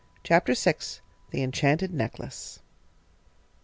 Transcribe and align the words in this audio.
CHAPTER 0.23 0.55
VI. 0.55 0.77
THE 1.29 1.43
ENCHANTED 1.43 1.93
NECKLACE. 1.93 2.59